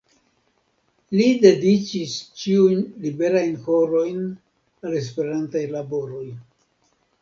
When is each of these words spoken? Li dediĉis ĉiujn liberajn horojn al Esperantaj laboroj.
Li 1.19 1.27
dediĉis 1.43 2.15
ĉiujn 2.45 2.83
liberajn 3.05 3.55
horojn 3.69 4.27
al 4.89 5.01
Esperantaj 5.07 5.67
laboroj. 5.79 6.29